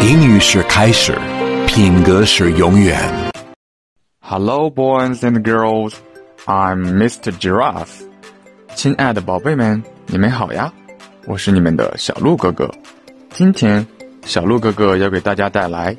[0.00, 1.18] 英语是开始，
[1.66, 2.96] 品格是永远。
[4.20, 5.94] Hello, boys and girls.
[6.44, 7.32] I'm Mr.
[7.32, 8.06] Giraffe.
[8.76, 10.72] 亲爱的宝贝们，你们好呀！
[11.26, 12.72] 我是你们的小鹿哥哥。
[13.30, 13.84] 今天，
[14.24, 15.94] 小鹿哥哥要给大家带来《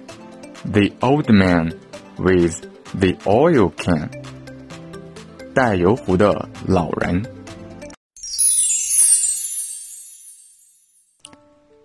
[0.72, 1.74] The Old Man
[2.18, 2.62] with
[2.98, 7.26] the Oil Can》带油壶的老人。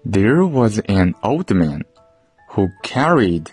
[0.05, 1.85] There was an old man
[2.57, 3.51] who carried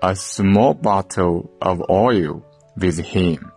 [0.00, 2.42] a small bottle of oil
[2.76, 3.50] with him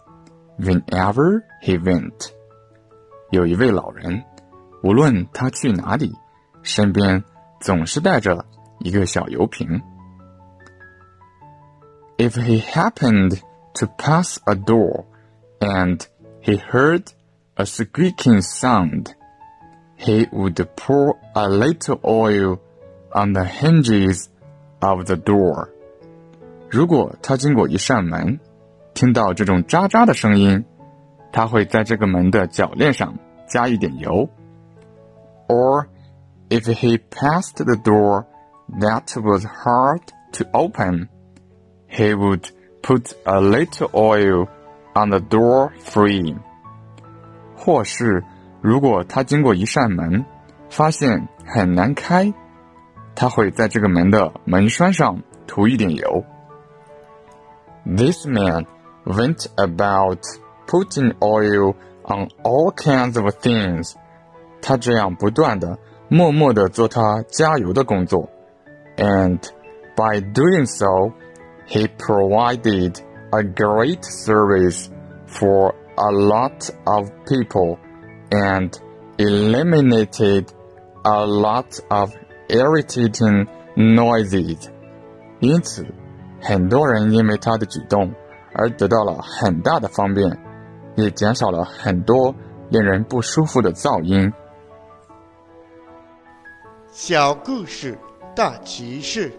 [0.58, 2.32] whenever he went.
[3.32, 4.24] 有一位老人，
[4.82, 6.12] 无论他去哪里，
[6.64, 7.24] 身边
[7.60, 8.46] 总是带着
[8.80, 9.82] 一个小油瓶。
[12.18, 13.40] If he happened
[13.76, 15.06] to pass a door
[15.60, 16.00] and
[16.42, 17.12] he heard
[17.56, 19.14] a squeaking sound,
[19.98, 22.60] he would pour a little oil
[23.14, 24.30] on the hinges
[24.84, 25.70] of the door.
[26.70, 28.40] 如果他经过一扇门，
[28.94, 30.66] 听到这种喳喳的声音，
[31.32, 34.30] 他会在这个门的铰链上加一点油。
[35.48, 35.88] Or
[36.50, 38.26] if he passed the door
[38.80, 40.02] that was hard
[40.34, 41.10] to open,
[41.90, 42.50] he would
[42.82, 44.48] put a little oil
[44.94, 46.38] on the door frame.
[47.56, 48.24] 或是
[48.62, 50.26] 如果他经过一扇门，
[50.70, 52.34] 发现很难开，
[53.16, 56.24] 他会在这个门的门栓上涂一点油。
[57.86, 58.66] This man
[59.06, 60.22] went about
[60.68, 63.94] putting oil on all kinds of things.
[64.62, 65.78] 他这样不断的、
[66.10, 68.30] 默默的做他加油的工作，
[68.98, 69.40] and
[69.96, 71.14] by doing so,
[71.68, 73.00] he provided
[73.32, 74.90] a great service
[75.28, 77.78] for a lot of people
[78.32, 78.72] and
[79.18, 80.48] eliminated
[81.04, 82.12] a lot of
[82.49, 84.69] irritating noises.
[85.41, 85.87] 因此，
[86.41, 88.13] 很多人因为他的举动
[88.55, 90.39] 而得到了很大的方便，
[90.97, 92.35] 也减少了很多
[92.71, 94.33] 令人不舒服的噪音。
[96.91, 97.99] 小故事
[98.35, 99.33] 大启示。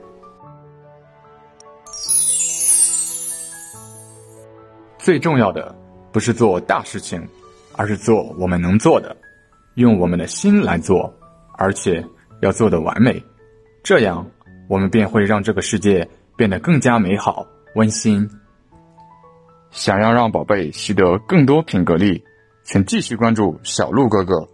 [4.98, 5.74] 最重要的
[6.12, 7.26] 不是做大事情，
[7.78, 9.16] 而是做我们能做的，
[9.76, 11.14] 用我们的心来做，
[11.58, 12.04] 而且
[12.42, 13.24] 要做的完美，
[13.84, 14.26] 这样
[14.68, 18.30] 我们便会让这个世界变得更加美好温馨。
[19.72, 22.24] 想要让宝贝习得更多品格力，
[22.64, 24.48] 请继续关注小鹿哥哥。